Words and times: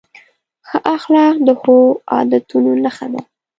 ښه 0.67 0.77
اخلاق 0.95 1.35
د 1.47 1.49
ښو 1.61 1.75
عادتونو 2.13 2.71
نښه 2.83 3.07
ده. 3.13 3.21